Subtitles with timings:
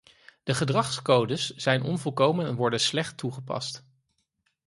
[0.43, 3.83] De gedragscodes zijn onvolkomen en worden slecht toegepast.